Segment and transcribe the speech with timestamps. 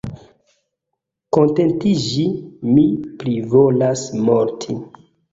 [1.35, 2.23] Kontentiĝi!
[2.77, 2.85] mi
[3.19, 4.79] plivolas morti.